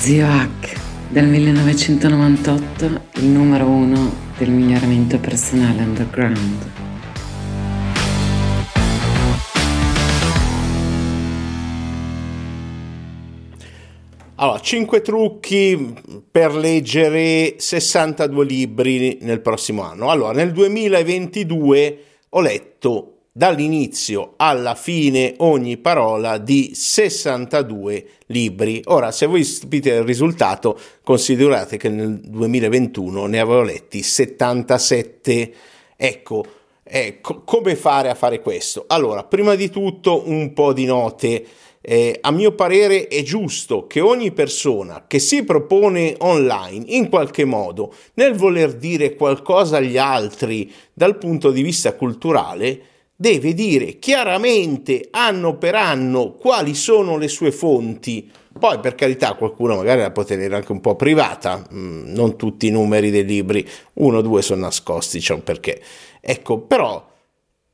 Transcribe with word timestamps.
Zio 0.00 0.26
Hack, 0.26 0.80
del 1.10 1.26
1998, 1.26 2.84
il 3.16 3.26
numero 3.26 3.66
uno 3.66 4.10
del 4.38 4.48
miglioramento 4.48 5.18
personale 5.18 5.82
underground. 5.82 6.70
Allora, 14.36 14.58
5 14.58 15.02
trucchi 15.02 15.94
per 16.30 16.54
leggere 16.54 17.56
62 17.58 18.44
libri 18.46 19.18
nel 19.20 19.42
prossimo 19.42 19.82
anno. 19.82 20.08
Allora, 20.08 20.32
nel 20.32 20.52
2022 20.52 21.98
ho 22.30 22.40
letto 22.40 23.19
dall'inizio 23.40 24.34
alla 24.36 24.74
fine 24.74 25.32
ogni 25.38 25.78
parola 25.78 26.36
di 26.36 26.72
62 26.74 28.04
libri. 28.26 28.82
Ora, 28.84 29.10
se 29.12 29.24
voi 29.24 29.44
stupite 29.44 29.94
il 29.94 30.02
risultato, 30.02 30.78
considerate 31.02 31.78
che 31.78 31.88
nel 31.88 32.20
2021 32.20 33.24
ne 33.24 33.40
avevo 33.40 33.62
letti 33.62 34.02
77. 34.02 35.52
Ecco, 35.96 36.44
eh, 36.82 37.22
co- 37.22 37.40
come 37.42 37.76
fare 37.76 38.10
a 38.10 38.14
fare 38.14 38.42
questo? 38.42 38.84
Allora, 38.88 39.24
prima 39.24 39.54
di 39.54 39.70
tutto 39.70 40.28
un 40.28 40.52
po' 40.52 40.74
di 40.74 40.84
note. 40.84 41.46
Eh, 41.80 42.18
a 42.20 42.30
mio 42.30 42.52
parere 42.52 43.08
è 43.08 43.22
giusto 43.22 43.86
che 43.86 44.00
ogni 44.00 44.32
persona 44.32 45.06
che 45.06 45.18
si 45.18 45.44
propone 45.44 46.14
online 46.18 46.84
in 46.88 47.08
qualche 47.08 47.46
modo 47.46 47.94
nel 48.14 48.34
voler 48.34 48.74
dire 48.74 49.14
qualcosa 49.14 49.78
agli 49.78 49.96
altri 49.96 50.70
dal 50.92 51.16
punto 51.16 51.50
di 51.50 51.62
vista 51.62 51.94
culturale 51.94 52.82
deve 53.20 53.52
dire 53.52 53.98
chiaramente 53.98 55.08
anno 55.10 55.58
per 55.58 55.74
anno 55.74 56.32
quali 56.32 56.74
sono 56.74 57.18
le 57.18 57.28
sue 57.28 57.52
fonti. 57.52 58.30
Poi 58.58 58.78
per 58.80 58.94
carità 58.94 59.34
qualcuno 59.34 59.76
magari 59.76 60.00
la 60.00 60.10
può 60.10 60.24
tenere 60.24 60.54
anche 60.54 60.72
un 60.72 60.80
po' 60.80 60.96
privata, 60.96 61.62
mm, 61.70 62.14
non 62.14 62.36
tutti 62.38 62.68
i 62.68 62.70
numeri 62.70 63.10
dei 63.10 63.26
libri, 63.26 63.68
uno 63.94 64.18
o 64.18 64.22
due 64.22 64.40
sono 64.40 64.62
nascosti, 64.62 65.18
c'è 65.18 65.34
un 65.34 65.44
perché. 65.44 65.82
Ecco, 66.18 66.60
però 66.60 67.06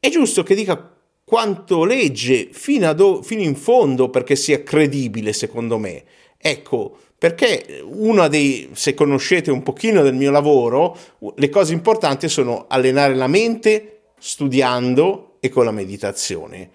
è 0.00 0.08
giusto 0.08 0.42
che 0.42 0.56
dica 0.56 0.96
quanto 1.22 1.84
legge 1.84 2.48
fino, 2.50 2.92
do, 2.92 3.22
fino 3.22 3.42
in 3.42 3.54
fondo 3.54 4.10
perché 4.10 4.34
sia 4.34 4.64
credibile 4.64 5.32
secondo 5.32 5.78
me. 5.78 6.02
Ecco, 6.38 6.98
perché 7.16 7.84
una 7.84 8.26
dei, 8.26 8.70
se 8.72 8.94
conoscete 8.94 9.52
un 9.52 9.62
pochino 9.62 10.02
del 10.02 10.14
mio 10.14 10.32
lavoro, 10.32 10.96
le 11.36 11.48
cose 11.50 11.72
importanti 11.72 12.28
sono 12.28 12.64
allenare 12.68 13.14
la 13.14 13.28
mente 13.28 13.92
studiando 14.18 15.35
e 15.46 15.48
con 15.48 15.64
la 15.64 15.70
meditazione. 15.70 16.70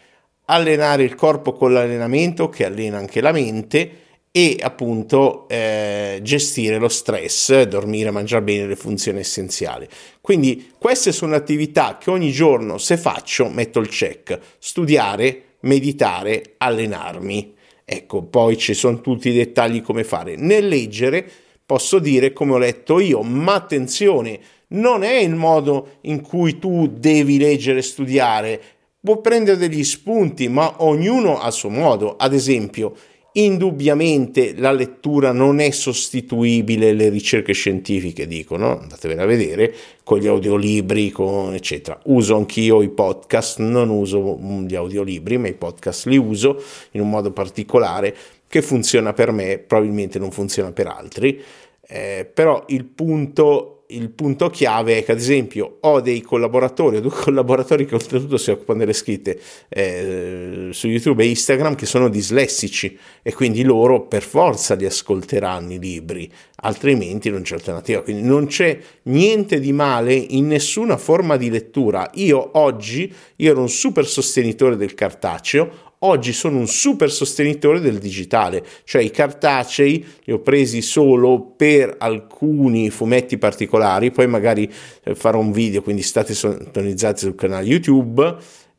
Allenare 0.46 1.04
il 1.04 1.16
corpo 1.16 1.54
con 1.54 1.72
l'allenamento 1.72 2.50
che 2.50 2.66
allena 2.66 2.98
anche 2.98 3.22
la 3.22 3.32
mente 3.32 4.00
e 4.32 4.58
appunto 4.62 5.48
eh, 5.50 6.20
gestire 6.24 6.78
lo 6.78 6.88
stress, 6.88 7.64
dormire, 7.64 8.12
mangiare 8.12 8.44
bene, 8.44 8.66
le 8.66 8.76
funzioni 8.76 9.20
essenziali. 9.20 9.88
Quindi 10.22 10.72
queste 10.78 11.12
sono 11.12 11.36
attività 11.36 11.98
che 11.98 12.10
ogni 12.10 12.32
giorno 12.32 12.78
se 12.78 12.98
faccio 12.98 13.50
metto 13.50 13.80
il 13.80 13.90
check, 13.90 14.40
studiare, 14.58 15.44
meditare, 15.62 16.56
allenarmi. 16.58 17.56
Ecco, 17.84 18.24
poi 18.24 18.58
ci 18.58 18.74
sono 18.74 19.02
tutti 19.02 19.30
i 19.30 19.34
dettagli 19.34 19.82
come 19.82 20.06
fare. 20.06 20.38
Nel 20.38 20.68
leggere 20.68 21.30
posso 21.66 22.00
dire 22.00 22.32
come 22.32 22.54
ho 22.54 22.58
letto 22.58 23.00
io, 23.00 23.22
ma 23.22 23.54
attenzione, 23.54 24.40
non 24.72 25.04
è 25.04 25.18
il 25.18 25.36
modo 25.36 25.98
in 26.02 26.22
cui 26.22 26.60
tu 26.60 26.88
devi 26.88 27.38
leggere 27.38 27.80
e 27.80 27.84
studiare. 27.84 28.62
Può 29.00 29.20
prendere 29.20 29.58
degli 29.58 29.84
spunti, 29.84 30.48
ma 30.48 30.84
ognuno 30.84 31.40
a 31.40 31.50
suo 31.50 31.70
modo. 31.70 32.16
Ad 32.18 32.34
esempio, 32.34 32.96
indubbiamente 33.34 34.54
la 34.56 34.72
lettura 34.72 35.32
non 35.32 35.60
è 35.60 35.72
sostituibile 35.72 36.94
le 36.94 37.10
ricerche 37.10 37.54
scientifiche, 37.54 38.28
dicono, 38.28 38.80
andatevene 38.80 39.22
a 39.22 39.26
vedere, 39.26 39.74
con 40.04 40.20
gli 40.20 40.28
audiolibri, 40.28 41.10
con 41.10 41.54
eccetera. 41.54 42.00
Uso 42.06 42.36
anch'io 42.36 42.82
i 42.82 42.90
podcast, 42.90 43.60
non 43.60 43.90
uso 43.90 44.38
gli 44.68 44.76
audiolibri, 44.76 45.38
ma 45.38 45.48
i 45.48 45.54
podcast 45.54 46.06
li 46.06 46.18
uso 46.18 46.62
in 46.92 47.02
un 47.02 47.10
modo 47.10 47.32
particolare 47.32 48.16
che 48.48 48.62
funziona 48.62 49.14
per 49.14 49.32
me, 49.32 49.60
probabilmente 49.60 50.20
non 50.20 50.32
funziona 50.32 50.72
per 50.72 50.88
altri. 50.88 51.42
Eh, 51.88 52.30
però 52.32 52.64
il 52.68 52.86
punto 52.86 53.81
il 53.96 54.10
punto 54.10 54.50
chiave 54.50 54.98
è 54.98 55.04
che 55.04 55.12
ad 55.12 55.18
esempio 55.18 55.78
ho 55.82 56.02
dei 56.02 56.22
collaboratori, 56.22 56.98
ho 56.98 57.02
due 57.02 57.12
collaboratori 57.16 57.86
che 57.86 57.96
oltretutto 57.96 58.38
si 58.38 58.52
occupano 58.52 58.80
delle 58.80 58.94
scritte 58.94 59.40
eh, 59.70 60.70
su 60.72 60.88
YouTube 60.88 61.24
e 61.24 61.28
Instagram 61.28 61.76
che 61.76 61.86
sono 61.86 62.10
dislessici 62.10 62.98
e 63.22 63.34
quindi 63.34 63.64
loro 63.64 64.02
per 64.02 64.24
forza 64.24 64.76
li 64.76 64.86
ascolteranno 64.86 65.74
i 65.74 65.80
libri, 65.80 66.32
altrimenti 66.58 67.30
non 67.30 67.42
c'è 67.42 67.56
alternativa. 67.56 68.02
Quindi 68.02 68.24
non 68.24 68.48
c'è 68.48 68.78
niente 69.04 69.60
di 69.60 69.74
male 69.74 70.14
in 70.14 70.48
nessuna 70.48 70.98
forma 70.98 71.38
di 71.38 71.50
lettura. 71.50 72.10
Io 72.16 72.52
oggi, 72.54 73.14
io 73.38 73.52
ero 73.52 73.62
un 73.62 73.70
super 73.70 74.06
sostenitore 74.06 74.76
del 74.76 74.94
cartaceo, 74.94 75.91
Oggi 76.04 76.34
sono 76.34 76.58
un 76.58 76.68
super 76.68 77.12
sostenitore 77.12 77.80
del 77.80 78.00
digitale, 78.00 78.66
cioè 78.86 79.04
i 79.04 79.12
cartacei 79.12 80.04
li 80.24 80.34
ho 80.34 80.40
presi 80.40 80.82
solo 80.82 81.54
per 81.56 81.96
alcuni 82.00 82.90
fumetti 82.90 83.38
particolari, 83.38 84.10
poi 84.10 84.26
magari 84.26 84.68
eh, 85.04 85.14
farò 85.14 85.38
un 85.38 85.52
video, 85.52 85.84
quindi 85.84 86.02
state 86.02 86.34
sintonizzati 86.34 87.20
sul 87.20 87.36
canale 87.36 87.68
YouTube. 87.68 88.36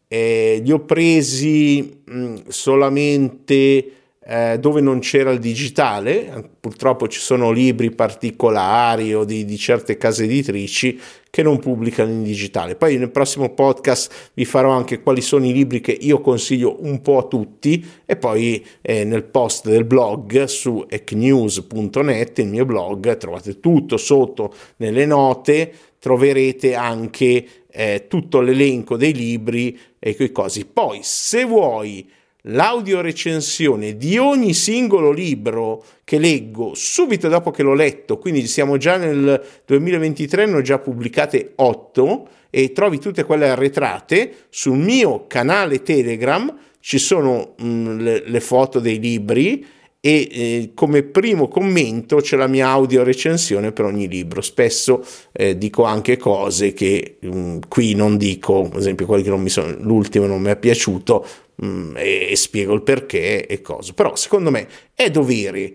Eh, 0.09 0.61
li 0.65 0.73
ho 0.73 0.81
presi 0.81 2.03
mh, 2.05 2.49
solamente 2.49 4.02
eh, 4.25 4.59
dove 4.61 4.81
non 4.81 5.01
c'era 5.01 5.33
il 5.33 5.41
digitale, 5.41 6.51
purtroppo 6.61 7.09
ci 7.09 7.19
sono 7.19 7.51
libri 7.51 7.91
particolari 7.91 9.13
o 9.15 9.25
di, 9.25 9.45
di, 9.45 9.57
certe 9.59 9.97
case 9.97 10.25
editrici 10.25 10.99
che 11.29 11.43
non 11.43 11.59
pubblicano 11.59 12.11
in 12.11 12.23
digitale. 12.23 12.77
Poi 12.77 12.99
nel 12.99 13.11
prossimo 13.11 13.51
podcast 13.51 14.31
vi 14.35 14.45
farò 14.45 14.71
anche 14.71 15.03
quali 15.03 15.21
sono 15.21 15.45
i 15.47 15.53
libri 15.53 15.81
che 15.81 15.91
io 15.91 16.21
consiglio 16.21 16.77
un 16.85 17.01
po' 17.01 17.19
a 17.19 17.25
tutti 17.25 17.85
e 18.07 18.17
poi 18.17 18.65
eh, 18.81 19.03
nel 19.05 19.25
post 19.25 19.69
del 19.69 19.85
blog 19.85 20.45
su 20.45 20.85
ecnews.net, 20.89 22.39
il 22.39 22.49
mio 22.49 22.65
blog, 22.65 23.17
trovate 23.17 23.59
tutto 23.59 23.97
sotto 23.97 24.55
nelle 24.77 25.05
note, 25.05 25.73
troverete 25.99 26.75
anche 26.75 27.45
eh, 27.69 28.05
tutto 28.09 28.41
l'elenco 28.41 28.97
dei 28.97 29.15
libri 29.15 29.77
e 29.99 30.15
quei 30.15 30.31
cosi. 30.31 30.65
Poi 30.65 31.01
se 31.03 31.45
vuoi 31.45 32.09
l'audio 32.47 33.01
recensione 33.01 33.97
di 33.97 34.19
ogni 34.19 34.53
singolo 34.53 35.13
libro 35.13 35.85
che 36.05 36.19
leggo 36.19 36.73
subito 36.75 37.29
dopo 37.29 37.51
che 37.51 37.63
l'ho 37.63 37.75
letto, 37.75 38.19
quindi 38.19 38.47
siamo 38.47 38.77
già 38.77 38.97
nel 38.97 39.43
2023, 39.65 40.47
ne 40.47 40.57
ho 40.57 40.63
già 40.63 40.79
pubblicate 40.79 41.53
8 41.55 42.29
e 42.51 42.73
trovi 42.73 42.99
tutte 42.99 43.25
quelle 43.25 43.49
arretrate 43.49 44.47
sul 44.49 44.77
mio 44.77 45.27
canale 45.27 45.83
Telegram, 45.83 46.55
ci 46.81 46.99
sono 46.99 47.55
mh, 47.57 47.97
le, 47.99 48.23
le, 48.27 48.41
foto 48.41 48.81
dei 48.81 48.99
libri 48.99 49.65
e 50.05 50.29
eh, 50.31 50.71
come 50.75 51.05
primo 51.05 51.47
commento 51.47 52.17
c'è 52.17 52.37
la 52.37 52.49
mia 52.49 52.69
audio 52.69 53.05
recensione 53.05 53.71
per 53.71 53.85
ogni 53.85 54.09
libro. 54.09 54.41
Spesso 54.41 55.05
eh, 55.33 55.57
dico 55.57 55.85
anche 55.85 56.17
cose 56.17 56.73
che 56.73 57.19
mh, 57.21 57.37
mm, 57.37 57.59
qui 57.69 57.95
non 57.95 58.17
dico, 58.17 58.69
per 58.69 58.81
esempio 58.81 59.07
quelli 59.07 59.23
che 59.23 59.31
non 59.31 59.41
mi 59.41 59.49
sono, 59.49 59.75
l'ultimo 59.79 60.27
non 60.27 60.43
mi 60.43 60.51
è 60.51 60.57
piaciuto, 60.57 61.25
Mm, 61.65 61.97
e, 61.97 62.29
e 62.31 62.37
spiego 62.37 62.75
il 62.75 62.83
perché 62.83 63.47
e 63.47 63.61
cosa. 63.61 63.93
Però 63.93 64.17
secondo 64.17 64.51
me 64.51 64.67
è 64.95 65.11
dovere 65.11 65.75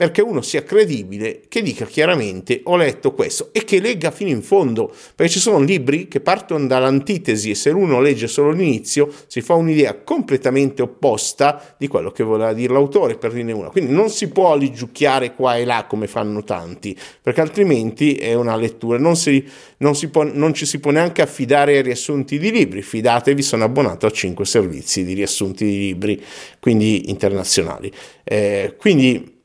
perché 0.00 0.22
uno 0.22 0.40
sia 0.40 0.62
credibile, 0.62 1.42
che 1.46 1.60
dica 1.60 1.84
chiaramente 1.84 2.62
ho 2.64 2.76
letto 2.76 3.12
questo 3.12 3.50
e 3.52 3.64
che 3.64 3.80
legga 3.80 4.10
fino 4.10 4.30
in 4.30 4.40
fondo, 4.40 4.90
perché 5.14 5.32
ci 5.32 5.40
sono 5.40 5.60
libri 5.60 6.08
che 6.08 6.20
partono 6.20 6.66
dall'antitesi 6.66 7.50
e 7.50 7.54
se 7.54 7.68
uno 7.68 8.00
legge 8.00 8.26
solo 8.26 8.50
l'inizio 8.50 9.12
si 9.26 9.42
fa 9.42 9.56
un'idea 9.56 10.00
completamente 10.02 10.80
opposta 10.80 11.74
di 11.76 11.86
quello 11.86 12.12
che 12.12 12.22
voleva 12.22 12.54
dire 12.54 12.72
l'autore, 12.72 13.18
per 13.18 13.32
dirne 13.32 13.52
una. 13.52 13.68
Quindi 13.68 13.92
non 13.92 14.08
si 14.08 14.30
può 14.30 14.56
ligiucchiare 14.56 15.34
qua 15.34 15.58
e 15.58 15.66
là 15.66 15.84
come 15.86 16.06
fanno 16.06 16.44
tanti, 16.44 16.96
perché 17.20 17.42
altrimenti 17.42 18.14
è 18.14 18.32
una 18.32 18.56
lettura, 18.56 18.96
non, 18.96 19.16
si, 19.16 19.46
non, 19.80 19.94
si 19.94 20.08
può, 20.08 20.22
non 20.22 20.54
ci 20.54 20.64
si 20.64 20.80
può 20.80 20.92
neanche 20.92 21.20
affidare 21.20 21.76
ai 21.76 21.82
riassunti 21.82 22.38
di 22.38 22.50
libri, 22.50 22.80
fidatevi, 22.80 23.42
sono 23.42 23.64
abbonato 23.64 24.06
a 24.06 24.10
5 24.10 24.46
servizi 24.46 25.04
di 25.04 25.12
riassunti 25.12 25.66
di 25.66 25.76
libri, 25.76 26.24
quindi 26.58 27.10
internazionali. 27.10 27.92
Eh, 28.24 28.76
quindi 28.78 29.39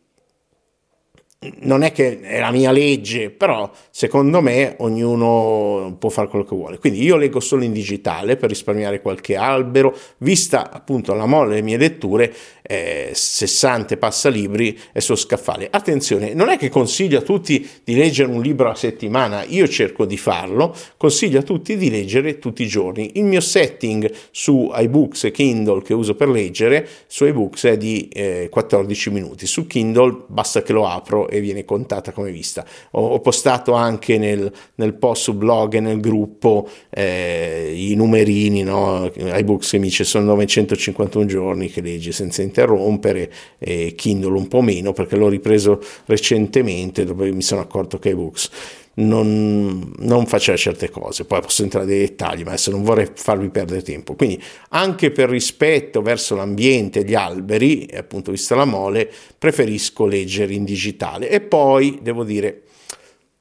non 1.61 1.83
è 1.83 1.91
che 1.91 2.19
è 2.21 2.39
la 2.39 2.51
mia 2.51 2.71
legge, 2.71 3.29
però 3.29 3.69
secondo 3.89 4.41
me 4.41 4.75
ognuno 4.79 5.95
può 5.99 6.09
fare 6.09 6.27
quello 6.27 6.45
che 6.45 6.55
vuole. 6.55 6.77
Quindi 6.77 7.01
io 7.03 7.15
leggo 7.15 7.39
solo 7.39 7.63
in 7.63 7.71
digitale 7.71 8.35
per 8.35 8.49
risparmiare 8.49 9.01
qualche 9.01 9.35
albero, 9.35 9.95
vista 10.17 10.71
appunto 10.71 11.13
la 11.13 11.25
mole 11.25 11.49
delle 11.49 11.61
mie 11.61 11.77
letture, 11.77 12.33
eh, 12.67 13.11
60 13.13 13.97
passalibri 13.97 14.77
è 14.91 14.99
suo 14.99 15.15
scaffale. 15.15 15.67
Attenzione, 15.69 16.33
non 16.33 16.49
è 16.49 16.57
che 16.57 16.69
consiglio 16.69 17.19
a 17.19 17.21
tutti 17.21 17.67
di 17.83 17.95
leggere 17.95 18.31
un 18.31 18.41
libro 18.41 18.69
a 18.69 18.75
settimana, 18.75 19.43
io 19.43 19.67
cerco 19.67 20.05
di 20.05 20.17
farlo, 20.17 20.75
consiglio 20.97 21.39
a 21.39 21.43
tutti 21.43 21.77
di 21.77 21.89
leggere 21.89 22.39
tutti 22.39 22.63
i 22.63 22.67
giorni. 22.67 23.11
Il 23.15 23.25
mio 23.25 23.41
setting 23.41 24.11
su 24.31 24.71
iBooks 24.73 25.25
e 25.25 25.31
Kindle 25.31 25.81
che 25.81 25.93
uso 25.93 26.15
per 26.15 26.29
leggere 26.29 26.87
su 27.07 27.25
iBooks 27.25 27.65
è 27.65 27.77
di 27.77 28.07
eh, 28.09 28.47
14 28.49 29.09
minuti, 29.11 29.45
su 29.45 29.67
Kindle 29.67 30.23
basta 30.27 30.61
che 30.61 30.73
lo 30.73 30.87
apro 30.87 31.27
e 31.27 31.39
viene 31.39 31.65
contata 31.65 32.11
come 32.11 32.31
vista. 32.31 32.65
Ho, 32.91 33.07
ho 33.07 33.19
postato 33.19 33.73
anche 33.73 34.17
nel, 34.17 34.51
nel, 34.75 34.93
post 34.95 35.23
su 35.23 35.33
blog 35.33 35.75
e 35.75 35.79
nel 35.79 35.99
gruppo 35.99 36.67
eh, 36.89 37.73
i 37.75 37.95
numerini, 37.95 38.63
no? 38.63 39.11
iBooks 39.15 39.71
che 39.71 39.77
mi 39.77 39.87
dice 39.87 40.03
sono 40.03 40.25
951 40.25 41.25
giorni 41.25 41.69
che 41.69 41.81
leggi 41.81 42.11
senza 42.11 42.41
interrompere, 42.55 43.31
e 43.59 43.93
Kindle 43.95 44.37
un 44.37 44.47
po' 44.47 44.61
meno 44.61 44.93
perché 44.93 45.17
l'ho 45.17 45.27
ripreso 45.27 45.81
recentemente 46.05 47.03
dove 47.03 47.31
mi 47.31 47.41
sono 47.41 47.61
accorto 47.61 47.99
che 47.99 48.09
iBooks 48.09 48.49
non, 48.95 49.91
non, 49.97 50.25
faceva 50.25 50.57
certe 50.57 50.89
cose. 50.89 51.25
Poi 51.25 51.41
posso 51.41 51.63
entrare 51.63 51.85
nei 51.85 51.99
dettagli, 51.99 52.43
ma 52.43 52.49
adesso 52.49 52.71
non 52.71 52.83
vorrei 52.83 53.09
farvi 53.13 53.49
perdere 53.49 53.81
tempo. 53.81 54.15
Quindi, 54.15 54.41
anche 54.69 55.11
per 55.11 55.29
rispetto 55.29 56.01
verso 56.01 56.35
l'ambiente 56.35 57.03
gli 57.03 57.13
alberi, 57.13 57.85
e 57.85 57.97
appunto 57.97 58.31
vista 58.31 58.55
la 58.55 58.65
mole, 58.65 59.11
preferisco 59.37 60.05
leggere 60.05 60.53
in 60.53 60.63
digitale. 60.63 61.29
E 61.29 61.41
poi 61.41 61.99
devo 62.01 62.23
dire. 62.23 62.61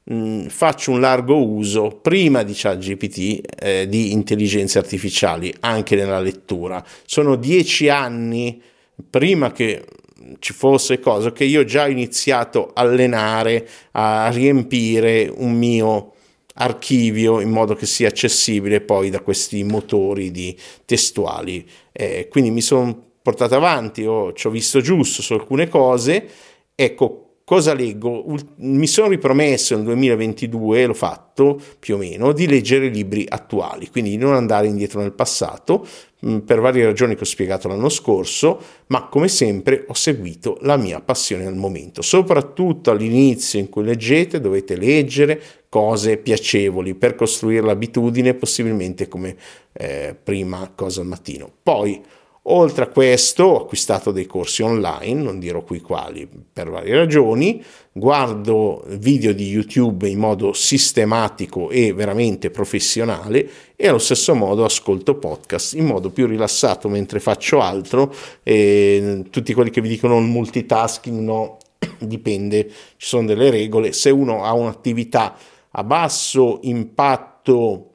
Mh, 0.06 0.48
faccio 0.48 0.90
un 0.90 1.00
largo 1.00 1.42
uso 1.42 1.98
prima 2.02 2.42
di 2.42 2.52
ChatGPT 2.54 3.40
eh, 3.58 3.88
di 3.88 4.12
intelligenze 4.12 4.78
artificiali 4.78 5.54
anche 5.60 5.96
nella 5.96 6.20
lettura. 6.20 6.84
Sono 7.06 7.36
dieci 7.36 7.88
anni 7.88 8.60
prima 9.10 9.52
che 9.52 9.84
ci 10.38 10.52
fosse 10.52 11.00
cosa 11.00 11.32
che 11.32 11.44
io 11.44 11.64
già 11.64 11.84
ho 11.84 11.88
iniziato 11.88 12.70
a 12.72 12.82
allenare, 12.82 13.68
a 13.92 14.30
riempire 14.30 15.30
un 15.34 15.52
mio 15.52 16.12
archivio 16.54 17.40
in 17.40 17.50
modo 17.50 17.74
che 17.74 17.86
sia 17.86 18.08
accessibile 18.08 18.80
poi 18.80 19.10
da 19.10 19.20
questi 19.20 19.62
motori 19.64 20.30
di 20.30 20.56
testuali. 20.84 21.66
Eh, 21.92 22.28
quindi 22.28 22.50
mi 22.50 22.60
sono 22.60 23.12
portato 23.20 23.54
avanti, 23.54 24.04
ho, 24.04 24.32
ci 24.32 24.46
ho 24.46 24.50
visto 24.50 24.80
giusto 24.80 25.22
su 25.22 25.32
alcune 25.32 25.68
cose. 25.68 26.28
Ecco, 26.74 27.23
cosa 27.44 27.74
leggo? 27.74 28.24
Mi 28.56 28.86
sono 28.86 29.08
ripromesso 29.08 29.74
nel 29.74 29.84
2022, 29.84 30.86
l'ho 30.86 30.94
fatto 30.94 31.60
più 31.78 31.94
o 31.94 31.98
meno, 31.98 32.32
di 32.32 32.46
leggere 32.46 32.88
libri 32.88 33.26
attuali, 33.28 33.90
quindi 33.90 34.10
di 34.10 34.16
non 34.16 34.34
andare 34.34 34.66
indietro 34.66 35.00
nel 35.00 35.12
passato, 35.12 35.86
per 36.44 36.60
varie 36.60 36.86
ragioni 36.86 37.14
che 37.14 37.22
ho 37.22 37.26
spiegato 37.26 37.68
l'anno 37.68 37.90
scorso, 37.90 38.58
ma 38.86 39.08
come 39.08 39.28
sempre 39.28 39.84
ho 39.86 39.94
seguito 39.94 40.56
la 40.62 40.78
mia 40.78 41.00
passione 41.00 41.44
al 41.44 41.54
momento. 41.54 42.00
Soprattutto 42.00 42.90
all'inizio 42.90 43.58
in 43.58 43.68
cui 43.68 43.84
leggete 43.84 44.40
dovete 44.40 44.76
leggere 44.76 45.40
cose 45.68 46.16
piacevoli 46.16 46.94
per 46.94 47.14
costruire 47.14 47.66
l'abitudine, 47.66 48.34
possibilmente 48.34 49.06
come 49.06 49.36
eh, 49.72 50.16
prima 50.20 50.72
cosa 50.74 51.02
al 51.02 51.06
mattino. 51.06 51.50
Poi 51.62 52.00
Oltre 52.46 52.84
a 52.84 52.88
questo 52.88 53.44
ho 53.44 53.62
acquistato 53.62 54.10
dei 54.10 54.26
corsi 54.26 54.60
online, 54.60 55.22
non 55.22 55.38
dirò 55.38 55.62
qui 55.62 55.80
quali 55.80 56.28
per 56.52 56.68
varie 56.68 56.94
ragioni, 56.94 57.64
guardo 57.90 58.84
video 58.86 59.32
di 59.32 59.48
YouTube 59.48 60.06
in 60.06 60.18
modo 60.18 60.52
sistematico 60.52 61.70
e 61.70 61.94
veramente 61.94 62.50
professionale 62.50 63.48
e 63.74 63.88
allo 63.88 63.98
stesso 63.98 64.34
modo 64.34 64.62
ascolto 64.66 65.14
podcast 65.14 65.72
in 65.72 65.86
modo 65.86 66.10
più 66.10 66.26
rilassato 66.26 66.90
mentre 66.90 67.18
faccio 67.18 67.60
altro. 67.62 68.14
E 68.42 69.24
tutti 69.30 69.54
quelli 69.54 69.70
che 69.70 69.80
vi 69.80 69.88
dicono 69.88 70.18
il 70.18 70.26
multitasking 70.26 71.20
no, 71.20 71.56
dipende, 71.98 72.68
ci 72.68 73.06
sono 73.06 73.26
delle 73.26 73.48
regole, 73.48 73.94
se 73.94 74.10
uno 74.10 74.44
ha 74.44 74.52
un'attività 74.52 75.34
a 75.70 75.82
basso 75.82 76.58
impatto 76.64 77.88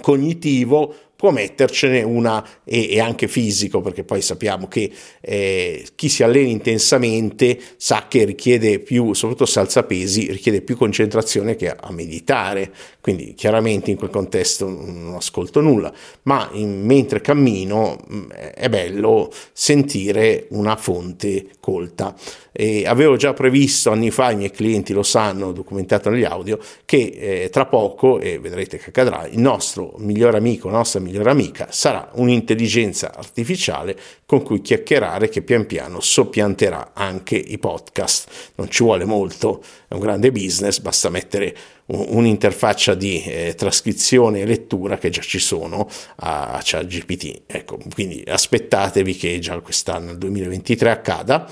cognitivo 0.00 0.94
può 1.16 1.30
mettercene 1.30 2.02
una 2.02 2.46
e, 2.62 2.90
e, 2.92 3.00
anche 3.00 3.26
fisico, 3.26 3.80
perché 3.80 4.04
poi 4.04 4.20
sappiamo 4.20 4.68
che 4.68 4.90
eh, 5.20 5.86
chi 5.94 6.08
si 6.08 6.22
allena 6.22 6.48
intensamente 6.48 7.58
sa 7.76 8.06
che 8.08 8.24
richiede 8.24 8.78
più, 8.80 9.14
soprattutto 9.14 9.46
se 9.46 9.58
alza 9.58 9.82
pesi, 9.84 10.30
richiede 10.30 10.60
più 10.60 10.76
concentrazione 10.76 11.56
che 11.56 11.70
a 11.70 11.90
meditare, 11.90 12.70
quindi 13.00 13.34
chiaramente 13.34 13.90
in 13.90 13.96
quel 13.96 14.10
contesto 14.10 14.68
non 14.68 15.14
ascolto 15.16 15.60
nulla, 15.60 15.92
ma 16.22 16.50
in, 16.52 16.84
mentre 16.84 17.20
cammino 17.20 17.98
mm, 18.12 18.30
è 18.30 18.68
bello 18.68 19.32
sentire 19.52 20.46
una 20.50 20.76
fonte 20.76 21.46
colta. 21.60 22.14
E 22.58 22.86
avevo 22.86 23.16
già 23.16 23.34
previsto 23.34 23.90
anni 23.90 24.10
fa, 24.10 24.30
i 24.30 24.36
miei 24.36 24.50
clienti 24.50 24.94
lo 24.94 25.02
sanno, 25.02 25.52
documentato 25.52 26.08
negli 26.08 26.24
audio, 26.24 26.58
che 26.86 27.42
eh, 27.44 27.50
tra 27.50 27.66
poco, 27.66 28.18
e 28.18 28.38
vedrete 28.38 28.78
che 28.78 28.88
accadrà, 28.88 29.26
il 29.26 29.38
nostro 29.38 29.94
migliore 29.98 30.38
amico, 30.38 30.70
nostra 30.70 31.00
migliore 31.06 31.30
amica, 31.30 31.68
sarà 31.70 32.10
un'intelligenza 32.14 33.14
artificiale 33.14 33.96
con 34.26 34.42
cui 34.42 34.60
chiacchierare 34.60 35.28
che 35.28 35.42
pian 35.42 35.66
piano 35.66 36.00
soppianterà 36.00 36.90
anche 36.92 37.36
i 37.36 37.58
podcast. 37.58 38.52
Non 38.56 38.68
ci 38.68 38.82
vuole 38.82 39.04
molto, 39.04 39.62
è 39.88 39.94
un 39.94 40.00
grande 40.00 40.32
business, 40.32 40.80
basta 40.80 41.08
mettere 41.08 41.56
un'interfaccia 41.86 42.94
di 42.94 43.22
eh, 43.22 43.54
trascrizione 43.56 44.40
e 44.40 44.46
lettura 44.46 44.98
che 44.98 45.10
già 45.10 45.22
ci 45.22 45.38
sono 45.38 45.88
a, 46.16 46.52
a 46.52 46.60
ChatGPT. 46.62 47.42
Ecco, 47.46 47.78
quindi 47.92 48.22
aspettatevi 48.26 49.16
che 49.16 49.38
già 49.38 49.58
quest'anno, 49.60 50.06
nel 50.06 50.18
2023, 50.18 50.90
accada. 50.90 51.48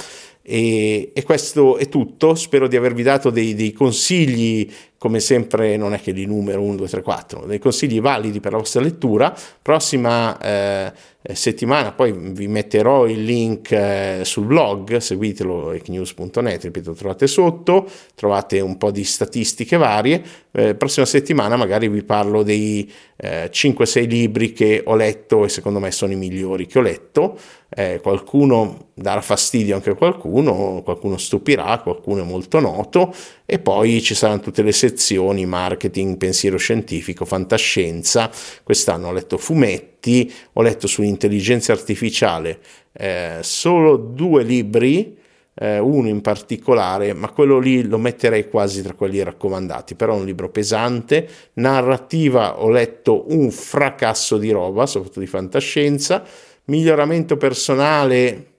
E, 0.46 1.10
e, 1.14 1.22
questo 1.22 1.78
è 1.78 1.88
tutto, 1.88 2.34
spero 2.34 2.68
di 2.68 2.76
avervi 2.76 3.02
dato 3.02 3.30
dei, 3.30 3.54
dei, 3.54 3.72
consigli, 3.72 4.70
come 5.04 5.20
sempre 5.20 5.76
non 5.76 5.92
è 5.92 6.00
che 6.00 6.12
li 6.12 6.24
numero 6.24 6.62
1, 6.62 6.76
2, 6.76 6.88
3, 6.88 7.02
4, 7.02 7.44
dei 7.44 7.58
consigli 7.58 8.00
validi 8.00 8.40
per 8.40 8.52
la 8.52 8.56
vostra 8.56 8.80
lettura. 8.80 9.36
Prossima 9.60 10.38
eh, 10.40 10.92
eh, 11.20 11.34
settimana 11.34 11.92
poi 11.92 12.12
vi 12.12 12.48
metterò 12.48 13.06
il 13.06 13.22
link 13.22 13.70
eh, 13.72 14.20
sul 14.24 14.46
blog, 14.46 14.96
seguitelo 14.96 15.72
ecnews.net, 15.72 16.64
ripeto, 16.64 16.92
trovate 16.92 17.26
sotto, 17.26 17.86
trovate 18.14 18.60
un 18.60 18.78
po' 18.78 18.90
di 18.90 19.04
statistiche 19.04 19.76
varie. 19.76 20.22
Eh, 20.50 20.74
prossima 20.74 21.04
settimana 21.04 21.56
magari 21.56 21.88
vi 21.88 22.02
parlo 22.02 22.42
dei 22.42 22.90
eh, 23.16 23.50
5-6 23.52 24.08
libri 24.08 24.52
che 24.52 24.82
ho 24.86 24.96
letto 24.96 25.44
e 25.44 25.50
secondo 25.50 25.80
me 25.80 25.90
sono 25.90 26.12
i 26.12 26.16
migliori 26.16 26.66
che 26.66 26.78
ho 26.78 26.82
letto. 26.82 27.38
Eh, 27.76 27.98
qualcuno 28.00 28.90
darà 28.94 29.20
fastidio 29.20 29.74
anche 29.74 29.90
a 29.90 29.94
qualcuno, 29.94 30.80
qualcuno 30.84 31.16
stupirà, 31.16 31.80
qualcuno 31.80 32.22
è 32.22 32.24
molto 32.24 32.60
noto 32.60 33.12
e 33.44 33.58
poi 33.58 34.00
ci 34.00 34.14
saranno 34.14 34.38
tutte 34.38 34.62
le 34.62 34.70
sezioni 34.70 35.44
marketing, 35.44 36.16
pensiero 36.16 36.56
scientifico, 36.56 37.24
fantascienza. 37.24 38.30
Quest'anno 38.62 39.08
ho 39.08 39.12
letto 39.12 39.38
fumetti, 39.38 40.32
ho 40.52 40.62
letto 40.62 40.86
sull'intelligenza 40.86 41.72
artificiale 41.72 42.60
eh, 42.92 43.38
solo 43.40 43.96
due 43.96 44.44
libri, 44.44 45.16
eh, 45.54 45.78
uno 45.78 46.08
in 46.08 46.20
particolare, 46.20 47.12
ma 47.12 47.31
quello 47.31 47.58
lì 47.58 47.86
lo 47.86 47.98
metterei 47.98 48.48
quasi 48.48 48.82
tra 48.82 48.94
quelli 48.94 49.22
raccomandati, 49.22 49.94
però 49.94 50.14
è 50.14 50.19
un 50.19 50.26
libro 50.26 50.48
pesante, 50.50 51.28
narrativa 51.54 52.62
ho 52.62 52.70
letto 52.70 53.24
un 53.28 53.50
fracasso 53.50 54.38
di 54.38 54.50
roba, 54.50 54.86
soprattutto 54.86 55.20
di 55.20 55.26
fantascienza, 55.26 56.24
miglioramento 56.66 57.36
personale 57.36 58.52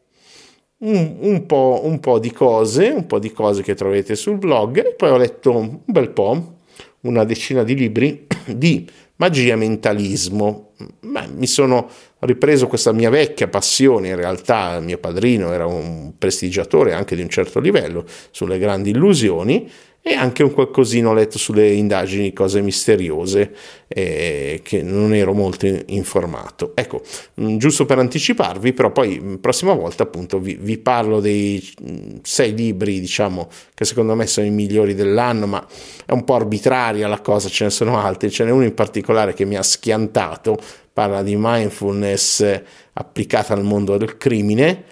un, 0.78 1.18
un, 1.20 1.46
po', 1.46 1.82
un 1.84 2.00
po' 2.00 2.20
di 2.20 2.32
cose, 2.32 2.90
un 2.90 3.06
po' 3.06 3.20
di 3.20 3.32
cose 3.32 3.64
che 3.64 3.74
troverete 3.74 4.16
sul 4.16 4.38
blog 4.38 4.86
e 4.86 4.94
poi 4.94 5.10
ho 5.10 5.18
letto 5.18 5.56
un 5.56 5.80
bel 5.86 6.10
po', 6.10 6.58
una 7.02 7.24
decina 7.24 7.64
di 7.64 7.76
libri 7.76 8.28
di 8.46 8.88
magia 9.18 9.56
mentalismo. 9.56 10.72
Beh, 11.00 11.28
mi 11.34 11.48
sono 11.48 11.90
ripreso 12.20 12.68
questa 12.68 12.92
mia 12.92 13.10
vecchia 13.10 13.48
passione, 13.48 14.10
in 14.10 14.16
realtà 14.16 14.80
mio 14.82 14.98
padrino 14.98 15.54
era 15.54 15.66
un 15.66 16.14
prestigiatore 16.18 16.94
anche 16.94 17.16
di 17.16 17.22
un 17.22 17.30
certo 17.30 17.60
livello 17.60 18.06
sulle 18.32 18.60
grandi 18.60 18.90
illusioni 18.90 19.70
e 20.08 20.14
anche 20.14 20.44
un 20.44 20.52
qualcosino 20.54 21.10
ho 21.10 21.14
letto 21.14 21.40
sulle 21.40 21.72
indagini, 21.72 22.32
cose 22.32 22.62
misteriose, 22.62 23.56
eh, 23.88 24.60
che 24.62 24.84
non 24.84 25.16
ero 25.16 25.34
molto 25.34 25.66
informato. 25.88 26.74
Ecco, 26.76 27.02
mm, 27.42 27.58
giusto 27.58 27.88
per 27.88 27.98
anticiparvi, 27.98 28.72
però 28.74 28.92
poi 28.92 29.20
mm, 29.20 29.36
prossima 29.38 29.74
volta 29.74 30.04
appunto 30.04 30.38
vi, 30.38 30.60
vi, 30.62 30.78
parlo 30.78 31.20
dei 31.20 31.60
mm, 31.82 32.18
sei 32.22 32.54
libri, 32.54 33.00
diciamo, 33.00 33.50
che 33.74 33.84
secondo 33.84 34.14
me 34.14 34.28
sono 34.28 34.46
i 34.46 34.52
migliori 34.52 34.94
dell'anno, 34.94 35.48
ma 35.48 35.68
è 36.06 36.12
un 36.12 36.24
po' 36.24 36.36
arbitraria 36.36 37.08
la 37.08 37.22
cosa, 37.22 37.50
ce 37.50 37.64
ne 37.64 37.72
sono 37.72 37.98
altri, 37.98 38.30
ce 38.30 38.44
n'è 38.44 38.52
uno 38.52 38.64
in 38.64 38.76
particolare 38.76 39.34
che 39.34 39.46
mi 39.46 39.56
ha 39.56 39.64
schiantato, 39.64 40.56
parla 40.94 41.24
di 41.24 41.36
mindfulness 41.36 42.62
applicata 42.94 43.56
al 43.56 43.64
mondo 43.64 43.98
del 43.98 44.18
crimine 44.18 44.84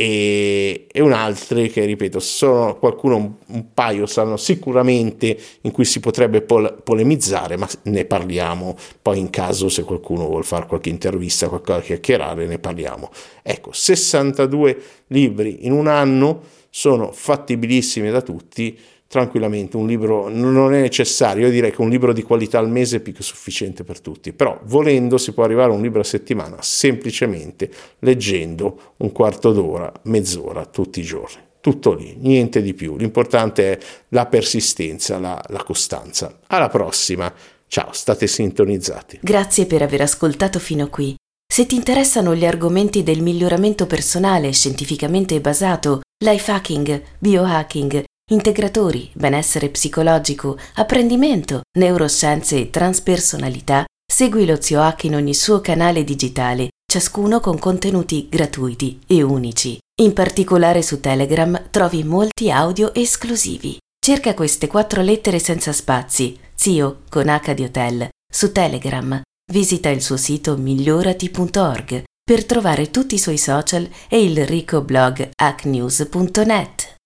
e, 0.00 0.86
e 0.92 1.00
un 1.00 1.10
altro 1.10 1.60
che 1.66 1.84
ripeto 1.84 2.20
sono 2.20 2.76
qualcuno 2.76 3.16
un, 3.16 3.32
un, 3.46 3.74
paio 3.74 4.06
sanno 4.06 4.36
sicuramente 4.36 5.36
in 5.62 5.72
cui 5.72 5.84
si 5.84 5.98
potrebbe 5.98 6.40
pol- 6.40 6.80
polemizzare 6.84 7.56
ma 7.56 7.68
ne 7.82 8.04
parliamo 8.04 8.76
poi 9.02 9.18
in 9.18 9.28
caso 9.28 9.68
se 9.68 9.82
qualcuno 9.82 10.28
vuole 10.28 10.44
fare 10.44 10.66
qualche 10.66 10.88
intervista 10.88 11.48
qualcosa 11.48 11.80
chiacchierare 11.80 12.46
ne 12.46 12.60
parliamo. 12.60 13.10
Ecco 13.42 13.72
62 13.72 14.82
libri 15.08 15.66
in 15.66 15.72
un 15.72 15.88
anno 15.88 16.42
sono 16.70 17.10
fattibilissimi 17.10 18.08
da 18.08 18.22
tutti 18.22 18.78
tranquillamente 19.08 19.76
un 19.76 19.86
libro 19.86 20.28
non 20.28 20.74
è 20.74 20.80
necessario, 20.80 21.46
io 21.46 21.52
direi 21.52 21.72
che 21.72 21.80
un 21.80 21.88
libro 21.88 22.12
di 22.12 22.22
qualità 22.22 22.58
al 22.58 22.68
mese 22.68 22.98
è 22.98 23.00
più 23.00 23.14
che 23.14 23.22
sufficiente 23.22 23.82
per 23.82 24.00
tutti, 24.00 24.32
però 24.32 24.60
volendo 24.64 25.16
si 25.16 25.32
può 25.32 25.44
arrivare 25.44 25.72
a 25.72 25.74
un 25.74 25.82
libro 25.82 26.00
a 26.00 26.04
settimana 26.04 26.58
semplicemente 26.60 27.70
leggendo 28.00 28.94
un 28.98 29.10
quarto 29.10 29.52
d'ora, 29.52 29.90
mezz'ora 30.04 30.66
tutti 30.66 31.00
i 31.00 31.04
giorni. 31.04 31.46
Tutto 31.60 31.92
lì, 31.92 32.16
niente 32.20 32.62
di 32.62 32.72
più. 32.72 32.96
L'importante 32.96 33.72
è 33.72 33.78
la 34.10 34.26
persistenza, 34.26 35.18
la, 35.18 35.42
la 35.48 35.62
costanza. 35.64 36.38
Alla 36.46 36.68
prossima. 36.68 37.34
Ciao, 37.66 37.92
state 37.92 38.28
sintonizzati. 38.28 39.18
Grazie 39.20 39.66
per 39.66 39.82
aver 39.82 40.02
ascoltato 40.02 40.60
fino 40.60 40.88
qui. 40.88 41.16
Se 41.50 41.66
ti 41.66 41.74
interessano 41.74 42.34
gli 42.34 42.46
argomenti 42.46 43.02
del 43.02 43.22
miglioramento 43.22 43.86
personale 43.86 44.52
scientificamente 44.52 45.40
basato, 45.40 46.00
life 46.24 46.50
hacking, 46.50 47.02
biohacking, 47.18 48.04
integratori, 48.28 49.10
benessere 49.14 49.68
psicologico, 49.68 50.58
apprendimento, 50.74 51.62
neuroscienze 51.78 52.58
e 52.58 52.70
transpersonalità, 52.70 53.84
segui 54.10 54.46
lo 54.46 54.60
Zio 54.60 54.80
Hack 54.80 55.04
in 55.04 55.14
ogni 55.14 55.34
suo 55.34 55.60
canale 55.60 56.04
digitale, 56.04 56.68
ciascuno 56.90 57.40
con 57.40 57.58
contenuti 57.58 58.28
gratuiti 58.28 59.00
e 59.06 59.22
unici. 59.22 59.78
In 60.00 60.12
particolare 60.12 60.82
su 60.82 61.00
Telegram 61.00 61.68
trovi 61.70 62.04
molti 62.04 62.50
audio 62.50 62.94
esclusivi. 62.94 63.76
Cerca 63.98 64.34
queste 64.34 64.66
quattro 64.66 65.02
lettere 65.02 65.38
senza 65.38 65.72
spazi, 65.72 66.38
Zio 66.54 67.00
con 67.10 67.28
H 67.28 67.52
di 67.52 67.64
Hotel, 67.64 68.08
su 68.32 68.52
Telegram. 68.52 69.20
Visita 69.52 69.88
il 69.88 70.02
suo 70.02 70.16
sito 70.16 70.56
migliorati.org 70.56 72.04
per 72.22 72.44
trovare 72.44 72.90
tutti 72.90 73.14
i 73.14 73.18
suoi 73.18 73.38
social 73.38 73.88
e 74.08 74.22
il 74.22 74.46
ricco 74.46 74.82
blog 74.82 75.30
hacknews.net. 75.34 76.97